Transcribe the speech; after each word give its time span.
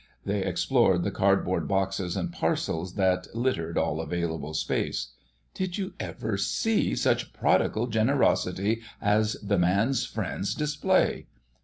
They 0.25 0.43
explored 0.43 1.03
the 1.03 1.11
cardboard 1.11 1.67
boxes 1.67 2.17
and 2.17 2.33
parcels 2.33 2.95
that 2.95 3.27
littered 3.35 3.77
all 3.77 4.01
available 4.01 4.55
space. 4.55 5.09
"Did 5.53 5.77
you 5.77 5.93
ever 5.99 6.37
see 6.37 6.95
such 6.95 7.33
prodigal 7.33 7.85
generosity 7.85 8.81
as 8.99 9.33
the 9.43 9.59
man's 9.59 10.03
friends 10.07 10.55
display! 10.55 11.27